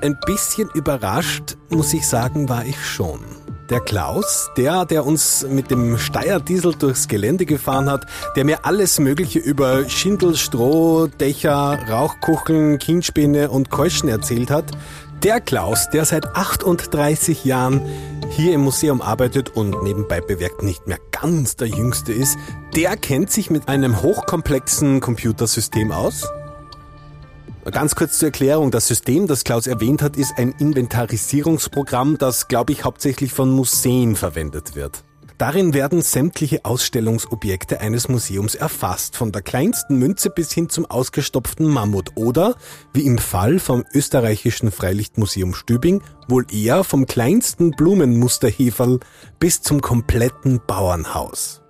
ein 0.00 0.18
bisschen 0.26 0.70
überrascht, 0.74 1.56
muss 1.70 1.92
ich 1.92 2.06
sagen, 2.06 2.48
war 2.48 2.64
ich 2.64 2.82
schon. 2.84 3.37
Der 3.70 3.80
Klaus, 3.80 4.50
der, 4.56 4.86
der 4.86 5.04
uns 5.04 5.46
mit 5.46 5.70
dem 5.70 5.98
Steyr-Diesel 5.98 6.74
durchs 6.74 7.06
Gelände 7.06 7.44
gefahren 7.44 7.90
hat, 7.90 8.06
der 8.34 8.46
mir 8.46 8.64
alles 8.64 8.98
Mögliche 8.98 9.40
über 9.40 9.86
Schindel, 9.90 10.36
Stroh, 10.36 11.06
Dächer, 11.06 11.78
Rauchkucheln, 11.86 12.78
Kindspäne 12.78 13.50
und 13.50 13.68
Keuschen 13.68 14.08
erzählt 14.08 14.50
hat, 14.50 14.70
der 15.22 15.42
Klaus, 15.42 15.90
der 15.90 16.06
seit 16.06 16.34
38 16.34 17.44
Jahren 17.44 17.82
hier 18.30 18.54
im 18.54 18.62
Museum 18.62 19.02
arbeitet 19.02 19.50
und 19.54 19.82
nebenbei 19.82 20.22
bewirkt 20.22 20.62
nicht 20.62 20.86
mehr 20.86 20.98
ganz 21.10 21.56
der 21.56 21.68
Jüngste 21.68 22.14
ist, 22.14 22.38
der 22.74 22.96
kennt 22.96 23.30
sich 23.30 23.50
mit 23.50 23.68
einem 23.68 24.00
hochkomplexen 24.00 25.00
Computersystem 25.00 25.92
aus 25.92 26.26
Ganz 27.70 27.94
kurz 27.94 28.18
zur 28.18 28.28
Erklärung. 28.28 28.70
Das 28.70 28.88
System, 28.88 29.26
das 29.26 29.44
Klaus 29.44 29.66
erwähnt 29.66 30.02
hat, 30.02 30.16
ist 30.16 30.38
ein 30.38 30.54
Inventarisierungsprogramm, 30.58 32.18
das, 32.18 32.48
glaube 32.48 32.72
ich, 32.72 32.84
hauptsächlich 32.84 33.32
von 33.32 33.50
Museen 33.50 34.16
verwendet 34.16 34.74
wird. 34.74 35.04
Darin 35.38 35.72
werden 35.72 36.02
sämtliche 36.02 36.64
Ausstellungsobjekte 36.64 37.80
eines 37.80 38.08
Museums 38.08 38.56
erfasst, 38.56 39.16
von 39.16 39.30
der 39.30 39.40
kleinsten 39.40 39.96
Münze 39.96 40.30
bis 40.30 40.52
hin 40.52 40.68
zum 40.68 40.84
ausgestopften 40.84 41.64
Mammut 41.64 42.10
oder, 42.16 42.56
wie 42.92 43.06
im 43.06 43.18
Fall 43.18 43.60
vom 43.60 43.84
österreichischen 43.94 44.72
Freilichtmuseum 44.72 45.54
Stübing, 45.54 46.02
wohl 46.26 46.44
eher 46.50 46.82
vom 46.82 47.06
kleinsten 47.06 47.70
Blumenmusterheferl 47.70 48.98
bis 49.38 49.62
zum 49.62 49.80
kompletten 49.80 50.60
Bauernhaus. 50.66 51.62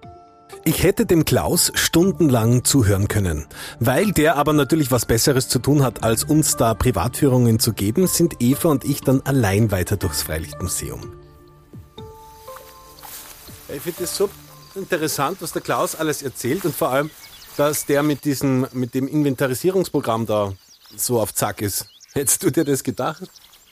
Ich 0.64 0.82
hätte 0.82 1.06
dem 1.06 1.24
Klaus 1.24 1.72
stundenlang 1.74 2.64
zuhören 2.64 3.08
können. 3.08 3.46
Weil 3.80 4.12
der 4.12 4.36
aber 4.36 4.52
natürlich 4.52 4.90
was 4.90 5.06
Besseres 5.06 5.48
zu 5.48 5.58
tun 5.58 5.82
hat, 5.82 6.02
als 6.02 6.24
uns 6.24 6.56
da 6.56 6.74
Privatführungen 6.74 7.58
zu 7.58 7.72
geben, 7.72 8.06
sind 8.06 8.36
Eva 8.40 8.68
und 8.68 8.84
ich 8.84 9.00
dann 9.00 9.22
allein 9.22 9.70
weiter 9.70 9.96
durchs 9.96 10.22
Freilichtmuseum. 10.22 11.12
Ich 13.74 13.82
finde 13.82 14.04
es 14.04 14.16
so 14.16 14.30
interessant, 14.74 15.38
was 15.40 15.52
der 15.52 15.62
Klaus 15.62 15.94
alles 15.94 16.22
erzählt 16.22 16.64
und 16.64 16.74
vor 16.74 16.90
allem, 16.90 17.10
dass 17.56 17.86
der 17.86 18.02
mit 18.02 18.24
diesem, 18.24 18.66
mit 18.72 18.94
dem 18.94 19.08
Inventarisierungsprogramm 19.08 20.26
da 20.26 20.54
so 20.96 21.20
auf 21.20 21.34
Zack 21.34 21.60
ist. 21.60 21.86
Hättest 22.12 22.42
du 22.42 22.50
dir 22.50 22.64
das 22.64 22.82
gedacht? 22.82 23.28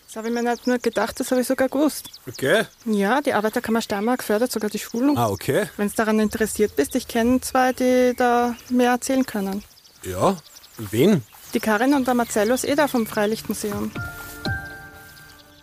Das 0.06 0.16
habe 0.16 0.28
ich 0.28 0.34
mir 0.34 0.42
nicht 0.42 0.66
nur 0.66 0.78
gedacht, 0.78 1.18
das 1.18 1.30
habe 1.30 1.40
ich 1.40 1.46
sogar 1.46 1.68
gewusst. 1.68 2.10
Okay. 2.28 2.64
Ja, 2.84 3.20
die 3.20 3.32
Arbeiterkammer 3.32 3.82
Steiermark 3.82 4.22
fördert 4.22 4.52
sogar 4.52 4.70
die 4.70 4.78
Schulung. 4.78 5.18
Ah, 5.18 5.28
okay. 5.28 5.68
Wenn 5.76 5.88
du 5.88 5.94
daran 5.94 6.20
interessiert 6.20 6.76
bist, 6.76 6.94
ich 6.94 7.08
kenne 7.08 7.40
zwei, 7.40 7.72
die 7.72 8.14
da 8.16 8.54
mehr 8.70 8.92
erzählen 8.92 9.26
können. 9.26 9.64
Ja, 10.04 10.36
wen? 10.78 11.22
Die 11.54 11.60
Karin 11.60 11.94
und 11.94 12.06
der 12.06 12.14
Marcellus 12.14 12.62
da 12.76 12.86
vom 12.86 13.06
Freilichtmuseum. 13.06 13.90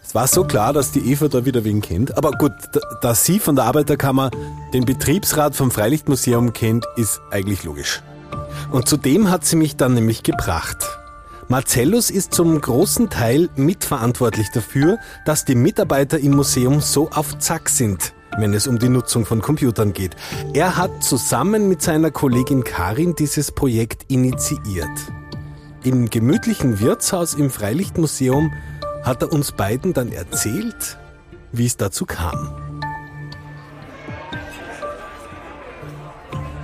Es 0.03 0.13
war 0.13 0.27
so 0.27 0.43
klar, 0.43 0.73
dass 0.73 0.91
die 0.91 1.11
Eva 1.11 1.27
da 1.27 1.45
wieder 1.45 1.63
wen 1.63 1.81
kennt. 1.81 2.17
Aber 2.17 2.31
gut, 2.31 2.51
dass 3.01 3.25
sie 3.25 3.39
von 3.39 3.55
der 3.55 3.65
Arbeiterkammer 3.65 4.29
den 4.73 4.85
Betriebsrat 4.85 5.55
vom 5.55 5.71
Freilichtmuseum 5.71 6.53
kennt, 6.53 6.85
ist 6.97 7.21
eigentlich 7.31 7.63
logisch. 7.63 8.03
Und 8.71 8.87
zudem 8.87 9.31
hat 9.31 9.45
sie 9.45 9.55
mich 9.55 9.77
dann 9.77 9.93
nämlich 9.93 10.21
gebracht. 10.21 10.92
Marcellus 11.49 12.09
ist 12.09 12.33
zum 12.33 12.59
großen 12.59 13.09
Teil 13.09 13.49
mitverantwortlich 13.55 14.49
dafür, 14.53 14.97
dass 15.25 15.45
die 15.45 15.55
Mitarbeiter 15.55 16.19
im 16.19 16.35
Museum 16.35 16.79
so 16.79 17.09
auf 17.09 17.37
Zack 17.39 17.69
sind, 17.69 18.13
wenn 18.37 18.53
es 18.53 18.65
um 18.65 18.79
die 18.79 18.89
Nutzung 18.89 19.25
von 19.25 19.41
Computern 19.41 19.93
geht. 19.93 20.15
Er 20.53 20.77
hat 20.77 21.03
zusammen 21.03 21.67
mit 21.67 21.81
seiner 21.81 22.11
Kollegin 22.11 22.63
Karin 22.63 23.15
dieses 23.15 23.51
Projekt 23.51 24.11
initiiert. 24.11 24.89
Im 25.83 26.09
gemütlichen 26.09 26.79
Wirtshaus 26.79 27.33
im 27.33 27.49
Freilichtmuseum 27.49 28.53
hat 29.03 29.21
er 29.21 29.33
uns 29.33 29.51
beiden 29.51 29.93
dann 29.93 30.11
erzählt, 30.11 30.97
wie 31.51 31.65
es 31.65 31.75
dazu 31.75 32.05
kam. 32.05 32.62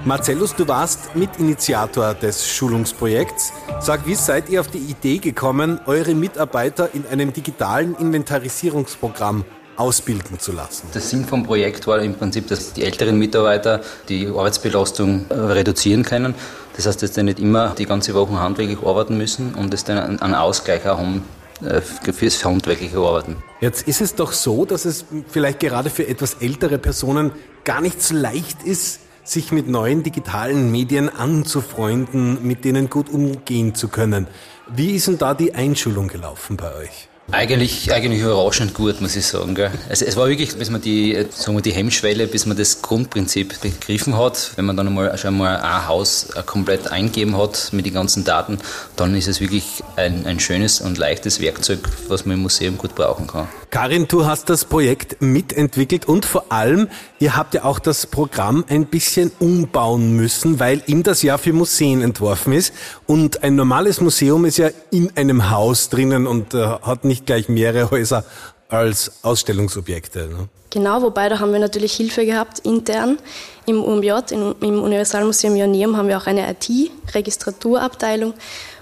Marcellus, 0.05 0.55
du 0.55 0.65
warst 0.65 1.13
Mitinitiator 1.15 2.13
des 2.13 2.47
Schulungsprojekts. 2.47 3.51
Sag, 3.81 4.07
wie 4.07 4.15
seid 4.15 4.49
ihr 4.49 4.61
auf 4.61 4.69
die 4.69 4.77
Idee 4.77 5.17
gekommen, 5.17 5.81
eure 5.87 6.15
Mitarbeiter 6.15 6.89
in 6.93 7.05
einem 7.05 7.33
digitalen 7.33 7.95
Inventarisierungsprogramm 7.95 9.43
ausbilden 9.75 10.39
zu 10.39 10.53
lassen? 10.53 10.87
Der 10.93 11.01
Sinn 11.01 11.25
vom 11.25 11.43
Projekt 11.43 11.85
war 11.85 11.99
im 11.99 12.15
Prinzip, 12.15 12.47
dass 12.47 12.71
die 12.71 12.83
älteren 12.83 13.19
Mitarbeiter 13.19 13.81
die 14.07 14.27
Arbeitsbelastung 14.27 15.25
äh, 15.29 15.33
reduzieren 15.33 16.03
können. 16.03 16.33
Das 16.77 16.85
heißt, 16.85 17.03
dass 17.03 17.15
sie 17.15 17.23
nicht 17.23 17.39
immer 17.39 17.75
die 17.77 17.85
ganze 17.85 18.13
Woche 18.13 18.39
handwerklich 18.39 18.79
arbeiten 18.81 19.17
müssen 19.17 19.53
und 19.53 19.73
es 19.73 19.83
dann 19.83 20.21
einen 20.21 20.33
Ausgleich 20.33 20.87
auch 20.87 20.97
haben 20.97 21.25
äh, 21.61 21.81
fürs 21.81 22.45
handwerkliche 22.45 22.97
Arbeiten. 22.97 23.35
Jetzt 23.59 23.85
ist 23.85 23.99
es 23.99 24.15
doch 24.15 24.31
so, 24.31 24.63
dass 24.63 24.85
es 24.85 25.03
vielleicht 25.27 25.59
gerade 25.59 25.89
für 25.89 26.07
etwas 26.07 26.35
ältere 26.35 26.77
Personen 26.77 27.31
gar 27.65 27.81
nicht 27.81 28.01
so 28.01 28.15
leicht 28.15 28.63
ist, 28.63 29.01
sich 29.23 29.51
mit 29.51 29.67
neuen 29.67 30.03
digitalen 30.03 30.71
Medien 30.71 31.09
anzufreunden, 31.09 32.45
mit 32.45 32.65
denen 32.65 32.89
gut 32.89 33.09
umgehen 33.09 33.75
zu 33.75 33.87
können. 33.87 34.27
Wie 34.67 34.91
ist 34.91 35.07
denn 35.07 35.17
da 35.17 35.33
die 35.33 35.53
Einschulung 35.53 36.07
gelaufen 36.07 36.57
bei 36.57 36.73
euch? 36.75 37.09
Eigentlich, 37.31 37.93
eigentlich 37.93 38.21
überraschend 38.21 38.73
gut, 38.73 39.01
muss 39.01 39.15
ich 39.15 39.25
sagen. 39.25 39.53
Gell? 39.53 39.71
Also 39.87 40.03
es 40.03 40.17
war 40.17 40.27
wirklich, 40.27 40.55
bis 40.55 40.71
man 40.71 40.81
die, 40.81 41.25
sagen 41.29 41.55
wir, 41.55 41.61
die 41.61 41.71
Hemmschwelle, 41.71 42.25
bis 42.25 42.47
man 42.47 42.57
das 42.57 42.81
Grundprinzip 42.81 43.61
begriffen 43.61 44.17
hat. 44.17 44.53
Wenn 44.55 44.65
man 44.65 44.75
dann 44.75 45.17
schon 45.17 45.37
mal 45.37 45.57
ein 45.57 45.87
Haus 45.87 46.29
komplett 46.47 46.91
eingeben 46.91 47.37
hat 47.37 47.69
mit 47.71 47.85
den 47.85 47.93
ganzen 47.93 48.23
Daten, 48.23 48.57
dann 48.95 49.15
ist 49.15 49.27
es 49.27 49.41
wirklich 49.41 49.83
ein, 49.95 50.25
ein 50.25 50.39
schönes 50.39 50.81
und 50.81 50.97
leichtes 50.97 51.39
Werkzeug, 51.39 51.79
was 52.07 52.25
man 52.25 52.37
im 52.37 52.41
Museum 52.41 52.77
gut 52.77 52.95
brauchen 52.95 53.27
kann. 53.27 53.47
Karin, 53.69 54.07
du 54.07 54.25
hast 54.25 54.49
das 54.49 54.65
Projekt 54.65 55.21
mitentwickelt 55.21 56.05
und 56.05 56.25
vor 56.25 56.51
allem, 56.51 56.87
ihr 57.19 57.35
habt 57.35 57.53
ja 57.53 57.63
auch 57.65 57.77
das 57.77 58.07
Programm 58.07 58.65
ein 58.67 58.87
bisschen 58.87 59.31
umbauen 59.37 60.15
müssen, 60.15 60.59
weil 60.59 60.81
ihm 60.87 61.03
das 61.03 61.21
ja 61.21 61.37
für 61.37 61.53
Museen 61.53 62.01
entworfen 62.01 62.53
ist. 62.53 62.73
Und 63.05 63.43
ein 63.43 63.55
normales 63.55 64.01
Museum 64.01 64.45
ist 64.45 64.57
ja 64.57 64.69
in 64.89 65.15
einem 65.15 65.51
Haus 65.51 65.89
drinnen 65.89 66.25
und 66.25 66.55
äh, 66.55 66.65
hat 66.81 67.05
nicht 67.05 67.18
gleich 67.25 67.49
mehrere 67.49 67.91
Häuser 67.91 68.23
als 68.69 69.11
Ausstellungsobjekte. 69.23 70.27
Ne? 70.27 70.49
Genau, 70.69 71.01
wobei 71.01 71.29
da 71.29 71.39
haben 71.39 71.51
wir 71.51 71.59
natürlich 71.59 71.93
Hilfe 71.93 72.25
gehabt 72.25 72.59
intern. 72.59 73.17
Im 73.65 73.83
UMJ, 73.83 74.11
im 74.31 74.83
Universalmuseum 74.83 75.55
Joanneum, 75.55 75.97
haben 75.97 76.07
wir 76.07 76.17
auch 76.17 76.27
eine 76.27 76.49
IT-Registraturabteilung 76.51 78.33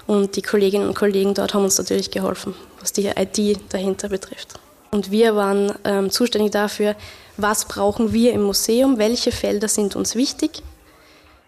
und 0.06 0.36
die 0.36 0.42
Kolleginnen 0.42 0.88
und 0.88 0.94
Kollegen 0.94 1.34
dort 1.34 1.54
haben 1.54 1.64
uns 1.64 1.78
natürlich 1.78 2.10
geholfen, 2.10 2.54
was 2.80 2.92
die 2.92 3.06
IT 3.06 3.60
dahinter 3.70 4.08
betrifft. 4.08 4.58
Und 4.90 5.10
wir 5.10 5.36
waren 5.36 5.72
ähm, 5.84 6.10
zuständig 6.10 6.52
dafür, 6.52 6.94
was 7.36 7.66
brauchen 7.66 8.12
wir 8.12 8.32
im 8.32 8.42
Museum, 8.42 8.98
welche 8.98 9.32
Felder 9.32 9.68
sind 9.68 9.96
uns 9.96 10.14
wichtig, 10.14 10.62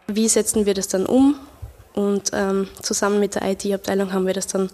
wie 0.06 0.28
setzen 0.28 0.66
wir 0.66 0.74
das 0.74 0.88
dann 0.88 1.06
um. 1.06 1.36
Und 1.94 2.30
ähm, 2.32 2.68
zusammen 2.82 3.18
mit 3.18 3.34
der 3.34 3.50
IT-Abteilung 3.50 4.12
haben 4.12 4.26
wir 4.26 4.34
das 4.34 4.46
dann 4.46 4.70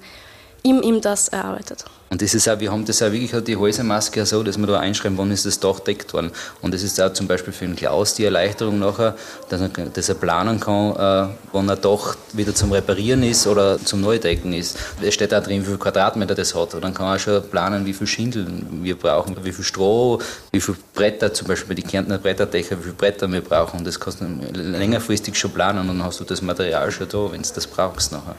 ihm, 0.67 0.83
ihm 0.83 1.01
das 1.01 1.29
erarbeitet. 1.29 1.85
Und 2.09 2.23
das 2.23 2.35
ist 2.35 2.49
auch, 2.49 2.61
wir 2.61 2.71
haben 2.71 2.85
das 2.85 3.03
auch 3.03 3.11
wirklich 3.11 3.33
die 3.45 3.57
Häusermaske 3.57 4.25
so, 4.27 4.43
dass 4.43 4.59
wir 4.59 4.67
da 4.67 4.79
einschreiben, 4.79 5.19
wann 5.19 5.33
ist 5.33 5.45
das 5.45 5.59
Dach 5.59 5.81
deckt 5.81 6.13
worden. 6.15 6.31
Und 6.63 6.73
das 6.73 6.83
ist 6.83 7.01
auch 7.01 7.13
zum 7.13 7.27
Beispiel 7.27 7.53
für 7.53 7.67
den 7.67 7.75
Klaus 7.75 8.15
die 8.15 8.25
Erleichterung 8.25 8.79
nachher, 8.79 9.17
dass 9.49 9.61
er, 9.61 9.69
dass 9.69 10.09
er 10.09 10.15
planen 10.15 10.61
kann, 10.61 10.93
äh, 10.93 11.35
wann 11.53 11.69
ein 11.69 11.81
Dach 11.81 12.17
wieder 12.33 12.55
zum 12.55 12.71
Reparieren 12.71 13.25
ist 13.25 13.47
oder 13.49 13.79
zum 13.85 14.01
Neudecken 14.03 14.53
ist. 14.53 14.79
Es 15.03 15.15
steht 15.15 15.35
auch 15.35 15.43
drin, 15.43 15.63
wie 15.63 15.67
viel 15.67 15.79
Quadratmeter 15.79 16.37
das 16.37 16.55
hat. 16.55 16.75
Und 16.75 16.85
dann 16.85 16.95
kann 16.95 17.07
er 17.07 17.19
schon 17.19 17.43
planen, 17.49 17.87
wie 17.87 17.93
viel 17.93 18.07
Schindeln 18.07 18.67
wir 18.83 18.97
brauchen, 18.97 19.37
wie 19.43 19.53
viel 19.53 19.65
Stroh, 19.65 20.21
wie 20.53 20.61
viel 20.61 20.77
Bretter, 20.95 21.35
zum 21.35 21.49
Beispiel 21.49 21.75
bei 21.75 21.83
den 21.83 21.89
Kärntner 21.89 22.19
Bretterdächer, 22.19 22.79
wie 22.79 22.85
viele 22.85 22.95
Bretter 22.95 23.31
wir 23.31 23.41
brauchen. 23.41 23.85
Das 23.85 23.99
kannst 23.99 24.21
du 24.21 24.27
längerfristig 24.53 25.37
schon 25.37 25.51
planen 25.51 25.81
und 25.81 25.89
dann 25.89 26.05
hast 26.05 26.21
du 26.21 26.25
das 26.25 26.41
Material 26.41 26.91
schon 26.93 27.09
da, 27.09 27.33
wenn 27.33 27.43
du 27.43 27.49
das 27.53 27.67
brauchst 27.67 28.13
nachher. 28.13 28.37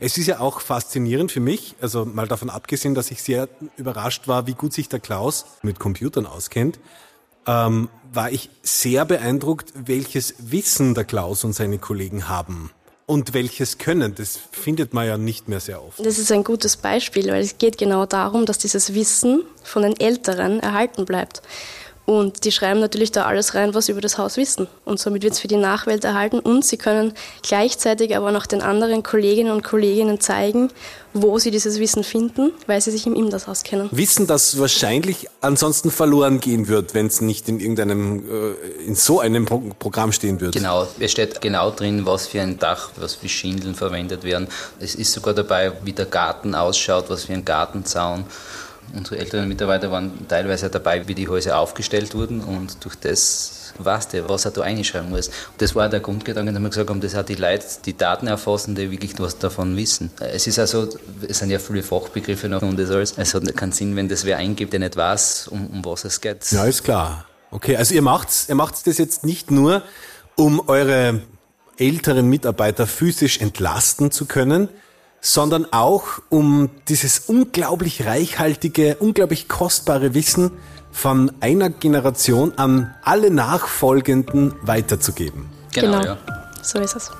Es 0.00 0.16
ist 0.16 0.26
ja 0.26 0.40
auch 0.40 0.60
faszinierend 0.60 1.32
für 1.32 1.40
mich, 1.40 1.74
also 1.80 2.04
mal 2.04 2.28
davon 2.28 2.50
abgesehen, 2.50 2.94
dass 2.94 3.10
ich 3.10 3.22
sehr 3.22 3.48
überrascht 3.76 4.28
war, 4.28 4.46
wie 4.46 4.54
gut 4.54 4.72
sich 4.72 4.88
der 4.88 5.00
Klaus 5.00 5.46
mit 5.62 5.78
Computern 5.80 6.26
auskennt, 6.26 6.78
ähm, 7.46 7.88
war 8.12 8.30
ich 8.30 8.50
sehr 8.62 9.04
beeindruckt, 9.04 9.72
welches 9.74 10.34
Wissen 10.38 10.94
der 10.94 11.04
Klaus 11.04 11.44
und 11.44 11.52
seine 11.52 11.78
Kollegen 11.78 12.28
haben. 12.28 12.70
Und 13.06 13.32
welches 13.32 13.78
Können, 13.78 14.14
das 14.14 14.38
findet 14.52 14.92
man 14.92 15.06
ja 15.06 15.16
nicht 15.16 15.48
mehr 15.48 15.60
sehr 15.60 15.82
oft. 15.82 15.98
Das 16.04 16.18
ist 16.18 16.30
ein 16.30 16.44
gutes 16.44 16.76
Beispiel, 16.76 17.28
weil 17.28 17.42
es 17.42 17.56
geht 17.56 17.78
genau 17.78 18.04
darum, 18.04 18.44
dass 18.44 18.58
dieses 18.58 18.92
Wissen 18.92 19.44
von 19.64 19.82
den 19.82 19.98
Älteren 19.98 20.60
erhalten 20.60 21.06
bleibt. 21.06 21.40
Und 22.08 22.46
die 22.46 22.52
schreiben 22.52 22.80
natürlich 22.80 23.12
da 23.12 23.26
alles 23.26 23.54
rein, 23.54 23.74
was 23.74 23.84
sie 23.84 23.92
über 23.92 24.00
das 24.00 24.16
Haus 24.16 24.38
wissen. 24.38 24.66
Und 24.86 24.98
somit 24.98 25.22
wird 25.22 25.34
es 25.34 25.40
für 25.40 25.46
die 25.46 25.58
Nachwelt 25.58 26.04
erhalten 26.04 26.38
und 26.38 26.64
sie 26.64 26.78
können 26.78 27.12
gleichzeitig 27.42 28.16
aber 28.16 28.32
noch 28.32 28.46
den 28.46 28.62
anderen 28.62 29.02
Kolleginnen 29.02 29.52
und 29.52 29.62
Kollegen 29.62 30.18
zeigen, 30.18 30.70
wo 31.12 31.38
sie 31.38 31.50
dieses 31.50 31.78
Wissen 31.78 32.04
finden, 32.04 32.52
weil 32.66 32.80
sie 32.80 32.92
sich 32.92 33.06
im 33.06 33.14
Imdas 33.14 33.46
auskennen. 33.46 33.90
Wissen, 33.90 34.26
das 34.26 34.58
wahrscheinlich 34.58 35.28
ansonsten 35.42 35.90
verloren 35.90 36.40
gehen 36.40 36.66
wird, 36.66 36.94
wenn 36.94 37.08
es 37.08 37.20
nicht 37.20 37.46
in 37.46 37.60
irgendeinem, 37.60 38.24
äh, 38.26 38.86
in 38.86 38.94
so 38.94 39.20
einem 39.20 39.44
Pro 39.44 39.62
Programm 39.78 40.10
stehen 40.10 40.40
wird. 40.40 40.54
Genau, 40.54 40.86
es 40.98 41.12
steht 41.12 41.42
genau 41.42 41.70
drin, 41.70 42.06
was 42.06 42.26
für 42.26 42.40
ein 42.40 42.58
Dach, 42.58 42.88
was 42.96 43.16
für 43.16 43.28
Schindeln 43.28 43.74
verwendet 43.74 44.24
werden. 44.24 44.48
Es 44.80 44.94
ist 44.94 45.12
sogar 45.12 45.34
dabei, 45.34 45.72
wie 45.84 45.92
der 45.92 46.06
Garten 46.06 46.54
ausschaut, 46.54 47.10
was 47.10 47.24
für 47.24 47.34
ein 47.34 47.44
Gartenzaun. 47.44 48.24
Unsere 48.94 49.18
älteren 49.18 49.48
Mitarbeiter 49.48 49.90
waren 49.90 50.26
teilweise 50.28 50.70
dabei, 50.70 51.06
wie 51.08 51.14
die 51.14 51.28
Häuser 51.28 51.58
aufgestellt 51.58 52.14
wurden 52.14 52.40
und 52.40 52.84
durch 52.84 52.96
das 52.96 53.58
weißt 53.78 54.14
du, 54.14 54.28
was 54.28 54.42
da 54.42 54.60
einschreiben 54.62 55.10
muss. 55.10 55.28
Und 55.28 55.34
das 55.58 55.74
war 55.74 55.88
der 55.88 56.00
Grundgedanke, 56.00 56.52
dass 56.52 56.60
wir 56.60 56.68
gesagt 56.68 56.90
haben, 56.90 57.00
das 57.00 57.14
hat 57.14 57.28
die 57.28 57.34
Leute, 57.34 57.64
die 57.84 57.96
Daten 57.96 58.26
erfassen, 58.26 58.74
die 58.74 58.90
wirklich 58.90 59.18
was 59.18 59.38
davon 59.38 59.76
wissen. 59.76 60.10
Es 60.18 60.46
ist 60.46 60.58
also, 60.58 60.88
es 61.26 61.38
sind 61.38 61.50
ja 61.50 61.58
viele 61.58 61.82
Fachbegriffe 61.82 62.48
noch 62.48 62.62
und 62.62 62.78
das 62.78 62.90
alles. 62.90 63.14
Es 63.16 63.34
hat 63.34 63.56
keinen 63.56 63.72
Sinn, 63.72 63.96
wenn 63.96 64.08
das 64.08 64.24
wer 64.24 64.38
eingibt, 64.38 64.72
der 64.72 64.80
nicht 64.80 64.96
weiß, 64.96 65.48
um, 65.48 65.66
um 65.68 65.84
was 65.84 66.04
es 66.04 66.20
geht. 66.20 66.50
Ja, 66.50 66.64
ist 66.64 66.84
klar. 66.84 67.26
Okay, 67.50 67.76
also 67.76 67.94
ihr 67.94 68.02
macht's, 68.02 68.48
ihr 68.48 68.54
macht's 68.54 68.82
das 68.82 68.98
jetzt 68.98 69.24
nicht 69.24 69.50
nur, 69.50 69.82
um 70.34 70.68
eure 70.68 71.22
älteren 71.78 72.28
Mitarbeiter 72.28 72.86
physisch 72.86 73.40
entlasten 73.40 74.10
zu 74.10 74.26
können, 74.26 74.68
sondern 75.20 75.66
auch 75.72 76.20
um 76.28 76.70
dieses 76.88 77.20
unglaublich 77.20 78.06
reichhaltige, 78.06 78.96
unglaublich 79.00 79.48
kostbare 79.48 80.14
Wissen 80.14 80.52
von 80.90 81.32
einer 81.40 81.70
Generation 81.70 82.52
an 82.56 82.94
alle 83.02 83.30
Nachfolgenden 83.30 84.54
weiterzugeben. 84.62 85.46
Genau, 85.72 86.00
genau. 86.00 86.04
Ja. 86.04 86.18
so 86.62 86.78
ist 86.78 86.96
es. 86.96 87.10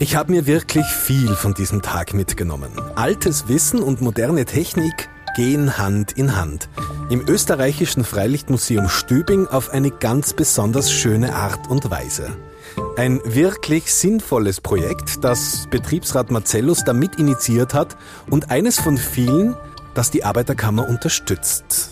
Ich 0.00 0.14
habe 0.14 0.30
mir 0.30 0.46
wirklich 0.46 0.86
viel 0.86 1.34
von 1.34 1.54
diesem 1.54 1.82
Tag 1.82 2.14
mitgenommen. 2.14 2.70
Altes 2.94 3.48
Wissen 3.48 3.82
und 3.82 4.00
moderne 4.00 4.44
Technik 4.44 5.08
gehen 5.38 5.78
Hand 5.78 6.10
in 6.18 6.34
Hand. 6.34 6.68
Im 7.10 7.22
österreichischen 7.28 8.02
Freilichtmuseum 8.02 8.88
Stübing 8.88 9.46
auf 9.46 9.70
eine 9.70 9.92
ganz 9.92 10.32
besonders 10.32 10.90
schöne 10.90 11.32
Art 11.32 11.70
und 11.70 11.92
Weise. 11.92 12.36
Ein 12.96 13.20
wirklich 13.24 13.94
sinnvolles 13.94 14.60
Projekt, 14.60 15.22
das 15.22 15.68
Betriebsrat 15.70 16.32
Marcellus 16.32 16.82
damit 16.82 17.20
initiiert 17.20 17.72
hat 17.72 17.96
und 18.28 18.50
eines 18.50 18.80
von 18.80 18.98
vielen, 18.98 19.54
das 19.94 20.10
die 20.10 20.24
Arbeiterkammer 20.24 20.88
unterstützt. 20.88 21.90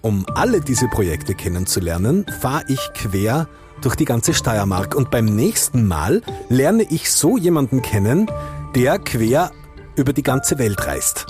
Um 0.00 0.24
alle 0.34 0.62
diese 0.62 0.88
Projekte 0.88 1.34
kennenzulernen, 1.34 2.24
fahre 2.40 2.64
ich 2.68 2.80
quer 2.94 3.48
durch 3.82 3.96
die 3.96 4.06
ganze 4.06 4.32
Steiermark 4.32 4.94
und 4.94 5.10
beim 5.10 5.26
nächsten 5.26 5.86
Mal 5.86 6.22
lerne 6.48 6.84
ich 6.88 7.12
so 7.12 7.36
jemanden 7.36 7.82
kennen, 7.82 8.30
der 8.74 8.98
quer 8.98 9.50
über 9.94 10.14
die 10.14 10.22
ganze 10.22 10.58
Welt 10.58 10.86
reist 10.86 11.26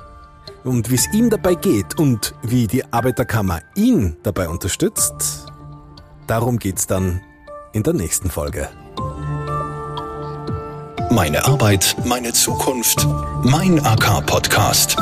und 0.68 0.90
wie 0.90 0.94
es 0.94 1.12
ihm 1.12 1.30
dabei 1.30 1.54
geht 1.54 1.98
und 1.98 2.34
wie 2.42 2.66
die 2.66 2.92
Arbeiterkammer 2.92 3.60
ihn 3.74 4.16
dabei 4.22 4.48
unterstützt, 4.48 5.46
darum 6.26 6.58
geht's 6.58 6.86
dann 6.86 7.20
in 7.72 7.82
der 7.82 7.94
nächsten 7.94 8.30
Folge. 8.30 8.68
Meine 11.10 11.44
Arbeit, 11.46 11.96
meine 12.04 12.32
Zukunft, 12.32 13.06
mein 13.42 13.84
AK-Podcast. 13.84 14.96